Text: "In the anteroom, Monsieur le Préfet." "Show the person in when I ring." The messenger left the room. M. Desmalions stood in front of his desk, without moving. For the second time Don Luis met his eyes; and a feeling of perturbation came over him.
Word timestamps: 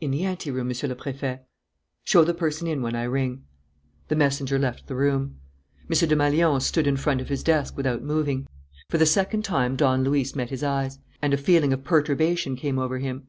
"In 0.00 0.10
the 0.10 0.24
anteroom, 0.24 0.66
Monsieur 0.66 0.88
le 0.88 0.96
Préfet." 0.96 1.44
"Show 2.02 2.24
the 2.24 2.34
person 2.34 2.66
in 2.66 2.82
when 2.82 2.96
I 2.96 3.04
ring." 3.04 3.44
The 4.08 4.16
messenger 4.16 4.58
left 4.58 4.88
the 4.88 4.96
room. 4.96 5.36
M. 5.82 5.90
Desmalions 5.90 6.66
stood 6.66 6.88
in 6.88 6.96
front 6.96 7.20
of 7.20 7.28
his 7.28 7.44
desk, 7.44 7.76
without 7.76 8.02
moving. 8.02 8.48
For 8.88 8.98
the 8.98 9.06
second 9.06 9.44
time 9.44 9.76
Don 9.76 10.02
Luis 10.02 10.34
met 10.34 10.50
his 10.50 10.64
eyes; 10.64 10.98
and 11.22 11.32
a 11.32 11.36
feeling 11.36 11.72
of 11.72 11.84
perturbation 11.84 12.56
came 12.56 12.80
over 12.80 12.98
him. 12.98 13.28